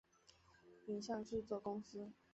[0.87, 2.09] 影像制作公司